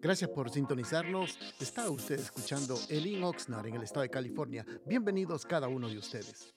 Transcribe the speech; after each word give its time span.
Gracias 0.00 0.30
por 0.30 0.50
sintonizarnos. 0.50 1.38
Está 1.60 1.88
usted 1.90 2.20
escuchando 2.20 2.78
Elin 2.88 3.22
Oxnard 3.24 3.66
en 3.66 3.74
el 3.74 3.82
estado 3.82 4.02
de 4.02 4.10
California. 4.10 4.66
Bienvenidos 4.86 5.46
cada 5.46 5.68
uno 5.68 5.88
de 5.88 5.98
ustedes. 5.98 6.54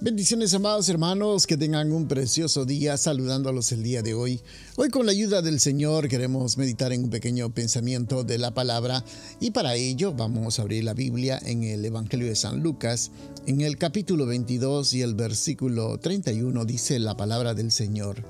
Bendiciones 0.00 0.52
amados 0.52 0.88
hermanos, 0.88 1.46
que 1.46 1.56
tengan 1.56 1.92
un 1.92 2.08
precioso 2.08 2.64
día 2.64 2.96
saludándolos 2.96 3.70
el 3.72 3.82
día 3.82 4.02
de 4.02 4.12
hoy. 4.12 4.40
Hoy 4.76 4.90
con 4.90 5.06
la 5.06 5.12
ayuda 5.12 5.40
del 5.40 5.60
Señor 5.60 6.08
queremos 6.08 6.58
meditar 6.58 6.92
en 6.92 7.04
un 7.04 7.10
pequeño 7.10 7.54
pensamiento 7.54 8.24
de 8.24 8.38
la 8.38 8.52
palabra 8.52 9.04
y 9.40 9.52
para 9.52 9.76
ello 9.76 10.12
vamos 10.12 10.58
a 10.58 10.62
abrir 10.62 10.84
la 10.84 10.94
Biblia 10.94 11.40
en 11.44 11.62
el 11.62 11.84
Evangelio 11.84 12.26
de 12.26 12.36
San 12.36 12.62
Lucas, 12.62 13.12
en 13.46 13.60
el 13.60 13.78
capítulo 13.78 14.26
22 14.26 14.92
y 14.94 15.02
el 15.02 15.14
versículo 15.14 15.98
31 15.98 16.64
dice 16.64 16.98
la 16.98 17.16
palabra 17.16 17.54
del 17.54 17.70
Señor. 17.70 18.24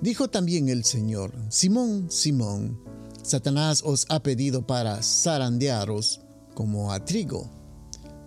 Dijo 0.00 0.28
también 0.28 0.68
el 0.68 0.84
Señor, 0.84 1.34
Simón, 1.48 2.08
Simón, 2.10 2.80
Satanás 3.22 3.82
os 3.84 4.06
ha 4.08 4.22
pedido 4.22 4.64
para 4.64 5.02
zarandearos 5.02 6.20
como 6.54 6.92
a 6.92 7.04
trigo, 7.04 7.50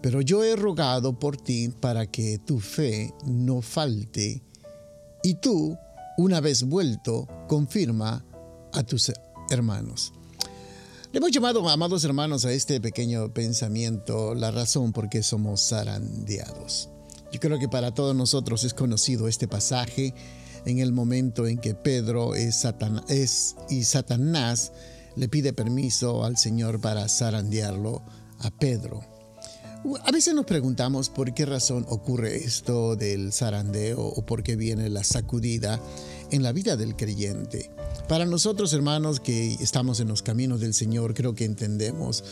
pero 0.02 0.21
yo 0.21 0.44
he 0.44 0.55
rogado 0.57 1.17
por 1.17 1.38
ti 1.38 1.70
para 1.70 2.07
que 2.07 2.39
tu 2.39 2.59
fe 2.59 3.13
no 3.25 3.61
falte, 3.61 4.44
y 5.23 5.35
tú, 5.35 5.77
una 6.17 6.41
vez 6.41 6.63
vuelto, 6.63 7.27
confirma 7.47 8.25
a 8.73 8.83
tus 8.83 9.11
hermanos. 9.49 10.11
Le 11.13 11.19
hemos 11.19 11.31
llamado, 11.31 11.67
amados 11.69 12.03
hermanos, 12.03 12.44
a 12.44 12.52
este 12.52 12.81
pequeño 12.81 13.33
pensamiento 13.33 14.33
la 14.33 14.52
razón 14.52 14.91
por 14.91 15.09
qué 15.09 15.23
somos 15.23 15.69
zarandeados. 15.69 16.89
Yo 17.31 17.39
creo 17.39 17.59
que 17.59 17.69
para 17.69 17.94
todos 17.94 18.16
nosotros 18.16 18.66
es 18.66 18.73
conocido 18.73 19.27
este 19.27 19.47
pasaje 19.47 20.13
en 20.65 20.79
el 20.79 20.91
momento 20.91 21.47
en 21.47 21.57
que 21.57 21.73
Pedro 21.73 22.35
es, 22.35 22.65
y 23.69 23.83
Satanás 23.83 24.71
le 25.15 25.27
pide 25.27 25.53
permiso 25.53 26.23
al 26.23 26.38
Señor 26.38 26.80
para 26.80 27.08
zarandearlo 27.09 28.02
a 28.39 28.52
Pedro. 28.52 29.02
A 30.03 30.11
veces 30.11 30.36
nos 30.36 30.45
preguntamos 30.45 31.09
por 31.09 31.33
qué 31.33 31.45
razón 31.45 31.86
ocurre 31.89 32.36
esto 32.36 32.95
del 32.95 33.33
zarandeo 33.33 33.99
o 33.99 34.25
por 34.25 34.44
qué 34.44 34.55
viene 34.55 34.89
la 34.89 35.03
sacudida 35.03 35.80
en 36.30 36.44
la 36.44 36.52
vida 36.52 36.77
del 36.77 36.95
creyente. 36.95 37.71
Para 38.08 38.25
nosotros, 38.25 38.73
hermanos, 38.73 39.19
que 39.19 39.53
estamos 39.53 39.99
en 39.99 40.08
los 40.08 40.21
caminos 40.21 40.59
del 40.59 40.75
Señor, 40.75 41.16
creo 41.16 41.33
que 41.33 41.45
entendemos 41.45 42.23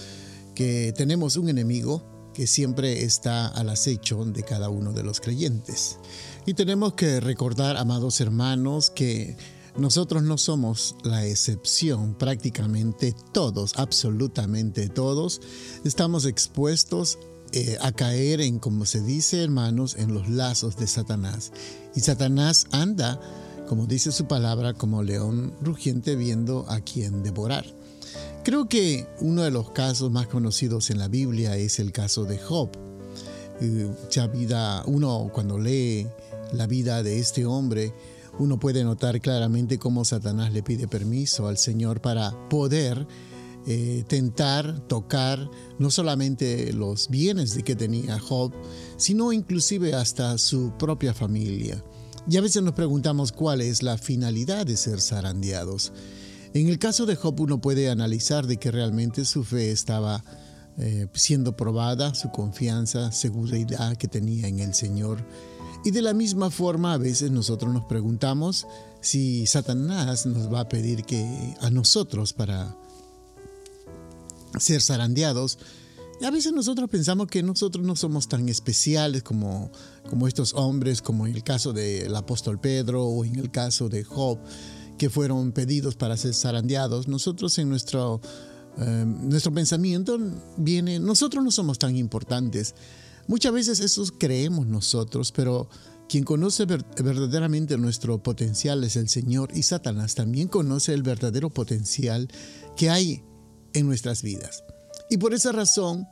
que 0.54 0.94
tenemos 0.96 1.38
un 1.38 1.50
enemigo 1.50 2.04
que 2.34 2.46
siempre 2.46 3.04
está 3.04 3.48
al 3.48 3.70
acecho 3.70 4.24
de 4.26 4.44
cada 4.44 4.70
uno 4.70 4.94
de 4.94 5.04
los 5.04 5.20
creyentes. 5.20 5.98
Y 6.50 6.56
tenemos 6.56 6.96
que 6.96 7.20
recordar, 7.20 7.78
amados 7.78 8.20
hermanos, 8.22 8.90
que 8.90 9.38
nosotros 9.78 10.24
no 10.24 10.40
somos 10.40 10.96
la 11.04 11.24
excepción, 11.28 12.16
prácticamente 12.16 13.14
todos, 13.32 13.74
absolutamente 13.76 14.90
todos, 14.90 15.42
estamos 15.86 16.26
expuestos 16.26 17.20
eh, 17.52 17.78
a 17.82 17.92
caer 17.92 18.42
en, 18.42 18.58
como 18.58 18.86
se 18.86 19.00
dice, 19.02 19.44
hermanos, 19.44 19.96
en 19.96 20.16
los 20.16 20.28
lazos 20.28 20.76
de 20.76 20.88
Satanás. 20.88 21.52
Y 21.96 22.00
Satanás 22.00 22.66
anda, 22.72 23.22
como 23.68 23.86
dice 23.86 24.12
su 24.12 24.26
palabra, 24.26 24.74
como 24.74 25.04
león 25.04 25.54
rugiente 25.62 26.16
viendo 26.16 26.66
a 26.68 26.80
quien 26.80 27.22
devorar. 27.22 27.68
Creo 28.44 28.68
que 28.68 29.08
uno 29.22 29.44
de 29.44 29.52
los 29.52 29.70
casos 29.70 30.10
más 30.10 30.26
conocidos 30.26 30.90
en 30.90 30.98
la 30.98 31.10
Biblia 31.10 31.58
es 31.58 31.78
el 31.78 31.92
caso 31.92 32.24
de 32.24 32.40
Job. 32.40 32.72
Ya 34.10 34.26
vida, 34.28 34.84
uno 34.88 35.30
cuando 35.34 35.60
lee 35.60 36.08
la 36.54 36.68
vida 36.68 37.04
de 37.04 37.20
este 37.20 37.46
hombre, 37.46 37.94
uno 38.38 38.60
puede 38.60 38.84
notar 38.84 39.20
claramente 39.22 39.80
cómo 39.80 40.06
Satanás 40.06 40.54
le 40.54 40.64
pide 40.64 40.88
permiso 40.88 41.48
al 41.48 41.58
Señor 41.58 42.02
para 42.02 42.50
poder 42.50 43.08
eh, 43.68 44.04
tentar, 44.08 44.88
tocar 44.88 45.50
no 45.78 45.92
solamente 45.92 46.72
los 46.74 47.10
bienes 47.10 47.56
de 47.56 47.64
que 47.64 47.76
tenía 47.76 48.20
Job, 48.20 48.54
sino 48.98 49.34
inclusive 49.34 49.94
hasta 49.94 50.38
su 50.38 50.74
propia 50.78 51.14
familia. 51.14 51.84
Y 52.30 52.38
a 52.38 52.42
veces 52.42 52.64
nos 52.64 52.74
preguntamos 52.74 53.32
cuál 53.32 53.62
es 53.62 53.84
la 53.84 53.98
finalidad 53.98 54.66
de 54.66 54.78
ser 54.78 55.02
zarandeados. 55.02 55.92
En 56.54 56.68
el 56.68 56.80
caso 56.80 57.06
de 57.06 57.16
Job 57.16 57.40
uno 57.42 57.60
puede 57.60 57.90
analizar 57.90 58.48
de 58.48 58.58
que 58.58 58.72
realmente 58.72 59.26
su 59.26 59.44
fe 59.44 59.72
estaba 59.72 60.24
eh, 60.78 61.08
siendo 61.14 61.58
probada, 61.58 62.16
su 62.16 62.32
confianza, 62.32 63.12
seguridad 63.12 63.98
que 63.98 64.08
tenía 64.08 64.48
en 64.48 64.60
el 64.60 64.74
Señor 64.74 65.26
y 65.84 65.92
de 65.92 66.02
la 66.02 66.14
misma 66.14 66.50
forma 66.50 66.94
a 66.94 66.98
veces 66.98 67.32
nosotros 67.32 67.74
nos 67.74 67.86
preguntamos 67.86 68.68
si 69.02 69.48
Satanás 69.48 70.26
nos 70.26 70.52
va 70.52 70.62
a 70.62 70.70
pedir 70.70 71.04
que 71.04 71.56
a 71.62 71.70
nosotros 71.70 72.34
para 72.34 72.76
ser 74.58 74.82
zarandeados. 74.82 75.58
A 76.26 76.32
veces 76.32 76.52
nosotros 76.52 76.90
pensamos 76.90 77.28
que 77.28 77.42
nosotros 77.44 77.86
no 77.86 77.96
somos 77.96 78.28
tan 78.28 78.50
especiales 78.50 79.24
como, 79.24 79.72
como 80.10 80.28
estos 80.28 80.54
hombres, 80.54 81.02
como 81.02 81.26
en 81.26 81.34
el 81.34 81.44
caso 81.44 81.72
del 81.72 82.14
apóstol 82.14 82.60
Pedro 82.60 83.06
o 83.06 83.24
en 83.24 83.38
el 83.38 83.52
caso 83.52 83.88
de 83.88 84.04
Job, 84.04 84.38
que 84.98 85.10
fueron 85.10 85.54
pedidos 85.54 85.96
para 85.96 86.18
ser 86.18 86.34
zarandeados. 86.34 87.08
Nosotros 87.08 87.58
en 87.58 87.70
nuestro, 87.70 88.20
eh, 88.80 89.06
nuestro 89.08 89.54
pensamiento 89.54 90.20
viene, 90.58 91.00
nosotros 91.00 91.42
no 91.42 91.52
somos 91.52 91.80
tan 91.80 91.96
importantes. 91.96 92.76
Muchas 93.30 93.54
veces 93.54 93.80
eso 93.80 94.04
creemos 94.18 94.66
nosotros, 94.66 95.32
pero 95.32 95.70
quien 96.10 96.24
conoce 96.24 96.66
verdaderamente 96.66 97.78
nuestro 97.78 98.24
potencial 98.24 98.84
es 98.84 98.96
el 98.96 99.08
Señor 99.08 99.52
y 99.54 99.62
Satanás 99.62 100.16
también 100.16 100.48
conoce 100.48 100.96
el 100.96 101.04
verdadero 101.04 101.52
potencial 101.52 102.28
que 102.76 102.90
hay 102.90 103.24
en 103.74 103.86
nuestras 103.86 104.24
vidas. 104.24 104.64
Y 105.12 105.18
por 105.18 105.36
esa 105.36 105.52
razón 105.52 106.08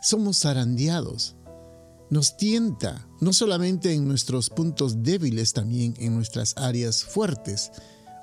somos 0.00 0.38
zarandeados. 0.38 1.36
Nos 2.08 2.38
tienta, 2.38 3.06
no 3.20 3.34
solamente 3.34 3.92
en 3.92 4.08
nuestros 4.08 4.48
puntos 4.48 5.02
débiles, 5.02 5.52
también 5.52 5.92
en 5.98 6.14
nuestras 6.14 6.54
áreas 6.56 7.04
fuertes. 7.04 7.70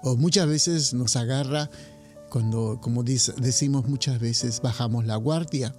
O 0.01 0.15
muchas 0.15 0.47
veces 0.47 0.95
nos 0.95 1.15
agarra 1.17 1.69
cuando, 2.31 2.79
como 2.81 3.03
decimos 3.03 3.87
muchas 3.87 4.19
veces, 4.19 4.59
bajamos 4.59 5.05
la 5.05 5.17
guardia 5.17 5.75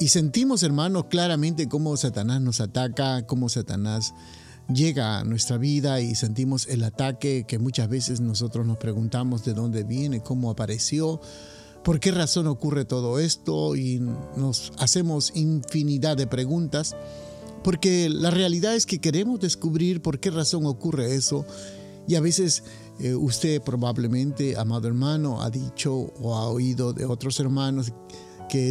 y 0.00 0.08
sentimos, 0.08 0.62
hermanos, 0.62 1.06
claramente 1.08 1.68
cómo 1.68 1.96
Satanás 1.96 2.40
nos 2.40 2.60
ataca, 2.60 3.26
cómo 3.26 3.48
Satanás 3.48 4.14
llega 4.72 5.18
a 5.18 5.24
nuestra 5.24 5.58
vida 5.58 6.00
y 6.00 6.14
sentimos 6.14 6.66
el 6.68 6.84
ataque 6.84 7.44
que 7.46 7.58
muchas 7.58 7.88
veces 7.88 8.20
nosotros 8.20 8.66
nos 8.66 8.78
preguntamos 8.78 9.44
de 9.44 9.54
dónde 9.54 9.84
viene, 9.84 10.22
cómo 10.22 10.50
apareció, 10.50 11.20
por 11.82 12.00
qué 12.00 12.10
razón 12.10 12.46
ocurre 12.46 12.84
todo 12.84 13.18
esto 13.18 13.76
y 13.76 14.00
nos 14.36 14.72
hacemos 14.78 15.32
infinidad 15.34 16.16
de 16.16 16.26
preguntas, 16.26 16.96
porque 17.62 18.08
la 18.08 18.30
realidad 18.30 18.74
es 18.74 18.86
que 18.86 19.00
queremos 19.00 19.40
descubrir 19.40 20.00
por 20.00 20.18
qué 20.18 20.30
razón 20.30 20.66
ocurre 20.66 21.14
eso 21.14 21.44
y 22.08 22.14
a 22.14 22.20
veces 22.20 22.64
eh, 23.00 23.14
usted 23.14 23.60
probablemente, 23.62 24.56
amado 24.56 24.88
hermano, 24.88 25.42
ha 25.42 25.50
dicho 25.50 25.94
o 26.20 26.34
ha 26.36 26.48
oído 26.48 26.92
de 26.92 27.04
otros 27.04 27.38
hermanos 27.40 27.92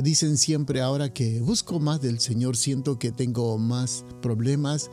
dicen 0.02 0.38
siempre 0.38 0.82
ahora 0.82 1.14
que 1.14 1.42
busco 1.42 1.80
más 1.80 2.02
del 2.02 2.20
Señor, 2.20 2.56
siento 2.56 2.98
que 2.98 3.12
tengo 3.12 3.58
más 3.58 4.06
problemas, 4.22 4.90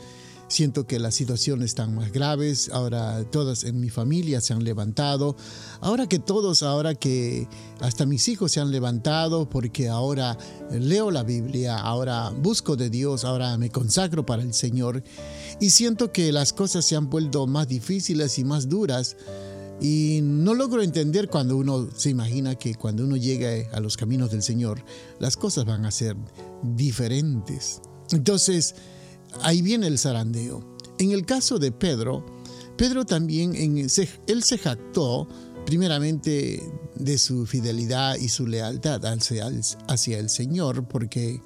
siento 0.48 0.84
que 0.84 0.98
las 0.98 1.14
situaciones 1.14 1.66
están 1.66 1.94
más 1.94 2.10
graves, 2.10 2.70
ahora 2.72 3.22
todas 3.30 3.62
en 3.62 3.78
mi 3.78 3.88
familia 3.88 4.40
se 4.40 4.52
han 4.52 4.64
levantado, 4.64 5.36
ahora 5.80 6.08
que 6.08 6.18
todos, 6.18 6.64
ahora 6.64 6.96
que 6.96 7.46
hasta 7.80 8.04
mis 8.04 8.26
hijos 8.26 8.50
se 8.50 8.60
han 8.60 8.72
levantado 8.72 9.48
porque 9.48 9.88
ahora 9.88 10.36
leo 10.72 11.12
la 11.12 11.22
Biblia, 11.22 11.78
ahora 11.78 12.30
busco 12.30 12.74
de 12.74 12.90
Dios, 12.90 13.24
ahora 13.24 13.56
me 13.58 13.70
consagro 13.70 14.26
para 14.26 14.42
el 14.42 14.52
Señor 14.52 15.04
y 15.60 15.70
siento 15.70 16.10
que 16.10 16.32
las 16.32 16.52
cosas 16.52 16.84
se 16.84 16.96
han 16.96 17.08
vuelto 17.08 17.46
más 17.46 17.68
difíciles 17.68 18.38
y 18.40 18.44
más 18.44 18.68
duras 18.68 19.16
y 19.80 20.20
no 20.22 20.54
logro 20.54 20.82
entender 20.82 21.28
cuando 21.28 21.56
uno 21.56 21.88
se 21.96 22.10
imagina 22.10 22.54
que 22.54 22.74
cuando 22.74 23.04
uno 23.04 23.16
llega 23.16 23.50
a 23.72 23.80
los 23.80 23.96
caminos 23.96 24.30
del 24.30 24.42
Señor, 24.42 24.84
las 25.18 25.36
cosas 25.36 25.64
van 25.64 25.86
a 25.86 25.90
ser 25.90 26.16
diferentes. 26.62 27.80
Entonces, 28.12 28.74
ahí 29.40 29.62
viene 29.62 29.86
el 29.86 29.98
zarandeo. 29.98 30.76
En 30.98 31.12
el 31.12 31.24
caso 31.24 31.58
de 31.58 31.72
Pedro, 31.72 32.26
Pedro 32.76 33.06
también, 33.06 33.54
en, 33.54 33.78
él 33.78 34.42
se 34.42 34.58
jactó 34.58 35.26
primeramente 35.64 36.62
de 36.96 37.16
su 37.16 37.46
fidelidad 37.46 38.16
y 38.16 38.28
su 38.28 38.46
lealtad 38.46 39.00
hacia 39.06 40.18
el 40.18 40.28
Señor, 40.28 40.86
porque 40.88 41.40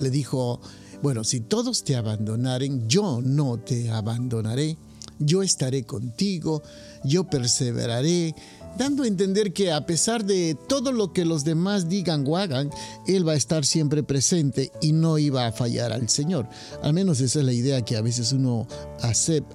le 0.00 0.10
dijo, 0.10 0.60
bueno, 1.02 1.22
si 1.22 1.40
todos 1.40 1.84
te 1.84 1.94
abandonaren, 1.94 2.88
yo 2.88 3.20
no 3.22 3.58
te 3.58 3.90
abandonaré 3.90 4.76
yo 5.18 5.42
estaré 5.42 5.84
contigo, 5.84 6.62
yo 7.04 7.24
perseveraré, 7.24 8.34
dando 8.76 9.04
a 9.04 9.06
entender 9.06 9.52
que 9.52 9.72
a 9.72 9.86
pesar 9.86 10.24
de 10.24 10.56
todo 10.68 10.92
lo 10.92 11.12
que 11.12 11.24
los 11.24 11.44
demás 11.44 11.88
digan 11.88 12.24
o 12.26 12.36
hagan, 12.36 12.70
Él 13.06 13.26
va 13.26 13.32
a 13.32 13.36
estar 13.36 13.64
siempre 13.64 14.02
presente 14.02 14.70
y 14.80 14.92
no 14.92 15.18
iba 15.18 15.46
a 15.46 15.52
fallar 15.52 15.92
al 15.92 16.08
Señor. 16.08 16.48
Al 16.82 16.92
menos 16.92 17.20
esa 17.20 17.40
es 17.40 17.44
la 17.44 17.52
idea 17.52 17.82
que 17.82 17.96
a 17.96 18.02
veces 18.02 18.32
uno, 18.32 18.66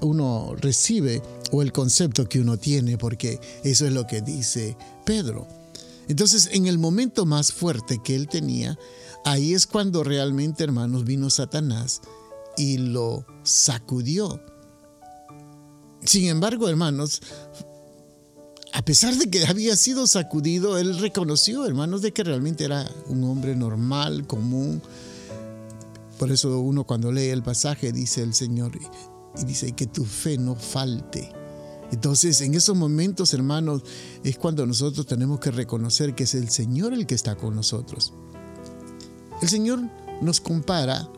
uno 0.01 0.55
recibe 0.55 1.21
o 1.51 1.61
el 1.61 1.71
concepto 1.71 2.27
que 2.27 2.39
uno 2.39 2.57
tiene, 2.57 2.97
porque 2.97 3.39
eso 3.63 3.85
es 3.85 3.93
lo 3.93 4.07
que 4.07 4.21
dice 4.21 4.75
Pedro. 5.05 5.47
Entonces, 6.07 6.49
en 6.51 6.67
el 6.67 6.77
momento 6.77 7.25
más 7.25 7.53
fuerte 7.53 8.01
que 8.03 8.15
él 8.15 8.27
tenía, 8.27 8.77
ahí 9.23 9.53
es 9.53 9.67
cuando 9.67 10.03
realmente, 10.03 10.63
hermanos, 10.63 11.05
vino 11.05 11.29
Satanás 11.29 12.01
y 12.57 12.77
lo 12.77 13.25
sacudió. 13.43 14.41
Sin 16.03 16.27
embargo, 16.27 16.67
hermanos, 16.67 17.21
a 18.73 18.83
pesar 18.83 19.15
de 19.15 19.29
que 19.29 19.45
había 19.45 19.75
sido 19.75 20.07
sacudido, 20.07 20.77
él 20.77 20.97
reconoció, 20.99 21.65
hermanos, 21.65 22.01
de 22.01 22.13
que 22.13 22.23
realmente 22.23 22.63
era 22.63 22.89
un 23.07 23.23
hombre 23.25 23.55
normal, 23.55 24.25
común. 24.25 24.81
Por 26.17 26.31
eso 26.31 26.59
uno 26.59 26.85
cuando 26.85 27.11
lee 27.11 27.29
el 27.29 27.43
pasaje 27.43 27.91
dice 27.91 28.21
el 28.21 28.33
Señor, 28.33 28.71
y 29.39 29.45
dice 29.45 29.73
que 29.73 29.87
tu 29.87 30.05
fe 30.05 30.37
no 30.37 30.55
falte. 30.55 31.31
Entonces, 31.91 32.39
en 32.41 32.55
esos 32.55 32.75
momentos, 32.75 33.33
hermanos, 33.33 33.83
es 34.23 34.37
cuando 34.37 34.65
nosotros 34.65 35.05
tenemos 35.05 35.39
que 35.39 35.51
reconocer 35.51 36.15
que 36.15 36.23
es 36.23 36.35
el 36.35 36.49
Señor 36.49 36.93
el 36.93 37.05
que 37.05 37.15
está 37.15 37.35
con 37.35 37.55
nosotros. 37.55 38.13
El 39.41 39.49
Señor 39.49 39.81
nos 40.21 40.39
compara 40.39 41.09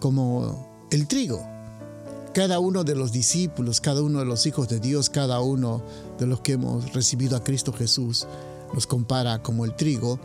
como 0.00 0.86
el 0.90 1.08
trigo. 1.08 1.57
Cada 2.38 2.60
uno 2.60 2.84
de 2.84 2.94
los 2.94 3.10
discípulos, 3.10 3.80
cada 3.80 4.00
uno 4.00 4.20
de 4.20 4.24
los 4.24 4.46
hijos 4.46 4.68
de 4.68 4.78
Dios, 4.78 5.10
cada 5.10 5.40
uno 5.40 5.82
de 6.20 6.26
los 6.28 6.40
que 6.40 6.52
hemos 6.52 6.92
recibido 6.92 7.36
a 7.36 7.42
Cristo 7.42 7.72
Jesús, 7.72 8.28
nos 8.72 8.86
compara 8.86 9.42
como 9.42 9.64
el 9.64 9.74
trigo. 9.74 10.20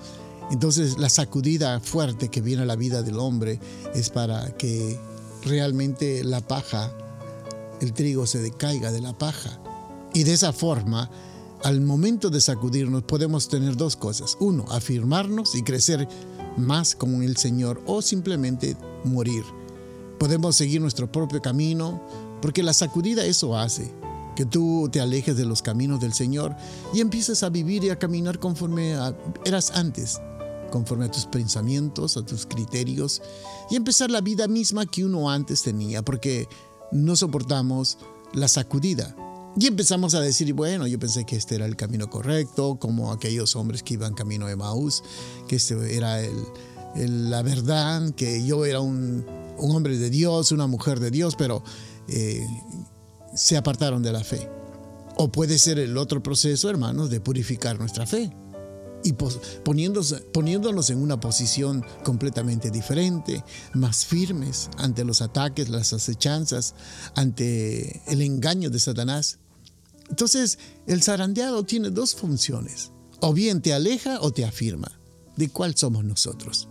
Entonces 0.52 1.00
la 1.00 1.10
sacudida 1.10 1.80
fuerte 1.80 2.30
que 2.30 2.40
viene 2.40 2.62
a 2.62 2.66
la 2.68 2.76
vida 2.76 3.02
del 3.02 3.18
hombre 3.18 3.60
es 3.96 4.12
para 4.12 4.56
que 4.58 5.00
realmente 5.44 6.24
la 6.24 6.42
paja 6.42 6.94
el 7.82 7.94
trigo 7.94 8.28
se 8.28 8.44
decaiga 8.44 8.92
de 8.92 9.02
la 9.02 9.18
paja. 9.18 9.60
Y 10.14 10.22
de 10.22 10.34
esa 10.34 10.54
forma, 10.54 11.10
al 11.64 11.82
momento 11.82 12.30
de 12.30 12.42
sacudirnos 12.42 13.02
podemos 13.06 13.50
tener 13.50 13.76
dos 13.76 13.96
cosas. 13.96 14.38
Uno, 14.40 14.66
afirmarnos 14.70 15.56
y 15.56 15.64
crecer 15.64 16.08
más 16.58 16.96
como 16.96 17.24
el 17.24 17.38
Señor 17.38 17.82
o 17.88 18.04
simplemente 18.04 18.78
morir. 19.04 19.63
Podemos 20.24 20.56
seguir 20.56 20.80
nuestro 20.80 21.12
propio 21.12 21.42
camino 21.42 22.02
porque 22.42 22.64
la 22.64 22.72
sacudida 22.72 23.26
eso 23.26 23.58
hace, 23.58 23.94
que 24.38 24.46
tú 24.46 24.88
te 24.90 25.02
alejes 25.02 25.36
de 25.36 25.44
los 25.44 25.62
caminos 25.62 26.00
del 26.00 26.14
Señor 26.14 26.56
y 26.94 27.02
empieces 27.02 27.44
a 27.44 27.50
vivir 27.50 27.84
y 27.84 27.90
a 27.90 28.00
caminar 28.00 28.40
conforme 28.40 28.96
eras 29.44 29.72
antes, 29.72 30.22
conforme 30.72 31.04
a 31.04 31.12
tus 31.12 31.26
pensamientos, 31.26 32.16
a 32.16 32.26
tus 32.26 32.46
criterios 32.46 33.22
y 33.70 33.76
empezar 33.76 34.12
la 34.12 34.22
vida 34.22 34.48
misma 34.48 34.86
que 34.86 35.04
uno 35.04 35.30
antes 35.30 35.62
tenía, 35.62 36.04
porque 36.04 36.48
no 36.94 37.18
soportamos 37.18 37.98
la 38.32 38.48
sacudida. 38.48 39.14
Y 39.60 39.68
empezamos 39.68 40.16
a 40.16 40.22
decir, 40.22 40.54
bueno, 40.54 40.88
yo 40.88 41.00
pensé 41.00 41.26
que 41.26 41.36
este 41.36 41.56
era 41.56 41.66
el 41.66 41.76
camino 41.76 42.10
correcto, 42.10 42.78
como 42.80 43.12
aquellos 43.12 43.58
hombres 43.58 43.84
que 43.84 43.96
iban 43.96 44.14
camino 44.14 44.48
de 44.48 44.56
Maús, 44.56 45.04
que 45.50 45.58
este 45.58 45.98
era 45.98 46.18
la 46.96 47.42
verdad, 47.42 48.12
que 48.16 48.46
yo 48.46 48.64
era 48.64 48.80
un, 48.80 49.26
hombre 49.58 49.98
de 49.98 50.10
Dios, 50.10 50.52
una 50.52 50.68
mujer 50.68 51.00
de 51.00 51.12
Dios, 51.12 51.36
pero 51.36 51.64
eh, 52.08 52.46
se 53.36 53.58
apartaron 53.58 54.04
de 54.04 54.12
la 54.12 54.24
fe. 54.24 54.50
O 55.16 55.32
puede 55.32 55.60
ser 55.60 55.80
el 55.80 55.98
otro 55.98 56.24
proceso, 56.24 56.70
hermanos, 56.70 57.10
de 57.10 57.22
purificar 57.22 57.80
nuestra 57.80 58.06
fe 58.06 58.32
y 59.04 59.14
poniéndonos 59.14 60.90
en 60.90 61.02
una 61.02 61.20
posición 61.20 61.86
completamente 62.04 62.72
diferente, 62.72 63.44
más 63.74 64.06
firmes 64.06 64.70
ante 64.78 65.04
los 65.04 65.22
ataques, 65.22 65.70
las 65.70 65.94
acechanzas, 65.94 66.74
ante 67.16 68.02
el 68.08 68.22
engaño 68.22 68.70
de 68.70 68.80
Satanás. 68.80 69.40
Entonces, 70.10 70.58
el 70.88 71.04
zarandeado 71.04 71.64
tiene 71.64 71.90
dos 71.90 72.16
funciones. 72.16 72.92
O 73.20 73.34
bien 73.34 73.62
te 73.62 73.74
aleja 73.74 74.20
o 74.22 74.32
te 74.32 74.46
afirma. 74.46 75.00
¿De 75.36 75.50
cuál 75.50 75.76
somos 75.76 76.04
nosotros? 76.04 76.70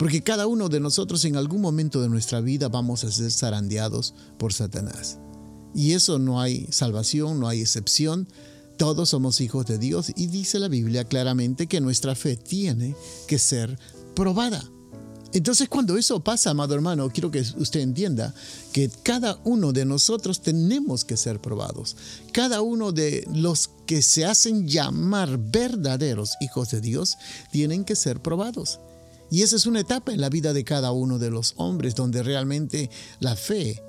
Porque 0.00 0.22
cada 0.22 0.46
uno 0.46 0.70
de 0.70 0.80
nosotros 0.80 1.26
en 1.26 1.36
algún 1.36 1.60
momento 1.60 2.00
de 2.00 2.08
nuestra 2.08 2.40
vida 2.40 2.70
vamos 2.70 3.04
a 3.04 3.12
ser 3.12 3.30
zarandeados 3.30 4.14
por 4.38 4.54
Satanás. 4.54 5.18
Y 5.74 5.92
eso 5.92 6.18
no 6.18 6.40
hay 6.40 6.66
salvación, 6.70 7.38
no 7.38 7.48
hay 7.48 7.60
excepción, 7.60 8.26
todos 8.78 9.10
somos 9.10 9.42
hijos 9.42 9.66
de 9.66 9.76
Dios 9.76 10.10
y 10.16 10.28
dice 10.28 10.58
la 10.58 10.68
Biblia 10.68 11.04
claramente 11.04 11.66
que 11.66 11.82
nuestra 11.82 12.14
fe 12.14 12.38
tiene 12.38 12.96
que 13.26 13.38
ser 13.38 13.78
probada. 14.16 14.64
Entonces 15.34 15.68
cuando 15.68 15.98
eso 15.98 16.20
pasa, 16.20 16.52
amado 16.52 16.74
hermano, 16.74 17.10
quiero 17.10 17.30
que 17.30 17.44
usted 17.58 17.80
entienda 17.80 18.34
que 18.72 18.90
cada 19.02 19.38
uno 19.44 19.74
de 19.74 19.84
nosotros 19.84 20.40
tenemos 20.40 21.04
que 21.04 21.18
ser 21.18 21.42
probados. 21.42 21.94
Cada 22.32 22.62
uno 22.62 22.92
de 22.92 23.28
los 23.34 23.68
que 23.84 24.00
se 24.00 24.24
hacen 24.24 24.66
llamar 24.66 25.36
verdaderos 25.36 26.36
hijos 26.40 26.70
de 26.70 26.80
Dios 26.80 27.18
tienen 27.52 27.84
que 27.84 27.96
ser 27.96 28.22
probados. 28.22 28.80
Y 29.30 29.42
esa 29.42 29.56
es 29.56 29.66
una 29.66 29.80
etapa 29.80 30.12
en 30.12 30.20
la 30.20 30.28
vida 30.28 30.52
de 30.52 30.64
cada 30.64 30.92
uno 30.92 31.18
de 31.18 31.30
los 31.30 31.54
hombres 31.56 31.94
donde 31.94 32.22
realmente 32.22 32.90
la 33.20 33.36
fe 33.36 33.82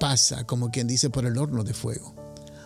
pasa, 0.00 0.46
como 0.46 0.70
quien 0.70 0.86
dice, 0.86 1.10
por 1.10 1.26
el 1.26 1.36
horno 1.36 1.64
de 1.64 1.74
fuego. 1.74 2.14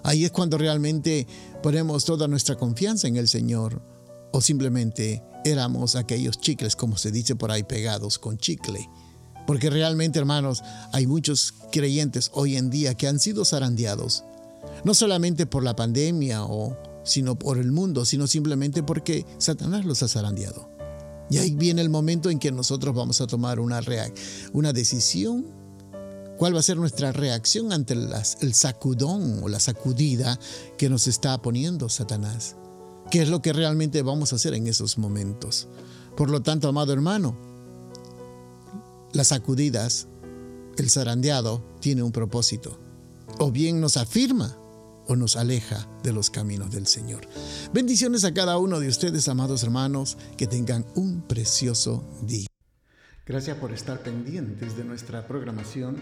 Ahí 0.04 0.24
es 0.24 0.30
cuando 0.30 0.58
realmente 0.58 1.26
ponemos 1.62 2.04
toda 2.04 2.28
nuestra 2.28 2.56
confianza 2.56 3.08
en 3.08 3.16
el 3.16 3.28
Señor 3.28 3.82
o 4.32 4.40
simplemente 4.40 5.22
éramos 5.44 5.96
aquellos 5.96 6.40
chicles, 6.40 6.76
como 6.76 6.96
se 6.96 7.10
dice 7.10 7.34
por 7.34 7.50
ahí, 7.50 7.64
pegados 7.64 8.18
con 8.18 8.38
chicle. 8.38 8.88
Porque 9.46 9.70
realmente, 9.70 10.18
hermanos, 10.18 10.62
hay 10.92 11.06
muchos 11.06 11.54
creyentes 11.72 12.30
hoy 12.34 12.56
en 12.56 12.70
día 12.70 12.94
que 12.94 13.08
han 13.08 13.18
sido 13.18 13.44
zarandeados, 13.44 14.24
no 14.84 14.94
solamente 14.94 15.46
por 15.46 15.64
la 15.64 15.74
pandemia 15.74 16.44
o 16.44 16.76
sino 17.02 17.38
por 17.38 17.58
el 17.58 17.72
mundo, 17.72 18.04
sino 18.04 18.26
simplemente 18.26 18.82
porque 18.82 19.24
Satanás 19.38 19.84
los 19.84 20.02
ha 20.02 20.08
zarandeado. 20.08 20.67
Y 21.30 21.38
ahí 21.38 21.54
viene 21.54 21.82
el 21.82 21.90
momento 21.90 22.30
en 22.30 22.38
que 22.38 22.50
nosotros 22.52 22.94
vamos 22.94 23.20
a 23.20 23.26
tomar 23.26 23.60
una, 23.60 23.80
una 24.52 24.72
decisión 24.72 25.58
¿Cuál 26.38 26.54
va 26.54 26.60
a 26.60 26.62
ser 26.62 26.76
nuestra 26.76 27.10
reacción 27.10 27.72
ante 27.72 27.94
el 27.94 28.54
sacudón 28.54 29.42
o 29.42 29.48
la 29.48 29.58
sacudida 29.58 30.38
que 30.76 30.88
nos 30.88 31.08
está 31.08 31.42
poniendo 31.42 31.88
Satanás? 31.88 32.54
¿Qué 33.10 33.22
es 33.22 33.28
lo 33.28 33.42
que 33.42 33.52
realmente 33.52 34.02
vamos 34.02 34.32
a 34.32 34.36
hacer 34.36 34.54
en 34.54 34.68
esos 34.68 34.98
momentos? 34.98 35.66
Por 36.16 36.30
lo 36.30 36.40
tanto, 36.40 36.68
amado 36.68 36.92
hermano, 36.92 37.36
las 39.12 39.28
sacudidas, 39.28 40.06
el 40.76 40.88
zarandeado, 40.90 41.60
tiene 41.80 42.04
un 42.04 42.12
propósito. 42.12 42.78
O 43.40 43.50
bien 43.50 43.80
nos 43.80 43.96
afirma 43.96 44.56
o 45.08 45.16
nos 45.16 45.36
aleja 45.36 45.88
de 46.02 46.12
los 46.12 46.30
caminos 46.30 46.70
del 46.70 46.86
Señor. 46.86 47.22
Bendiciones 47.72 48.24
a 48.24 48.32
cada 48.32 48.58
uno 48.58 48.78
de 48.78 48.88
ustedes, 48.88 49.28
amados 49.28 49.62
hermanos, 49.64 50.16
que 50.36 50.46
tengan 50.46 50.86
un 50.94 51.22
precioso 51.22 52.08
día. 52.22 52.46
Gracias 53.26 53.56
por 53.58 53.72
estar 53.72 54.02
pendientes 54.02 54.76
de 54.76 54.84
nuestra 54.84 55.26
programación 55.26 55.96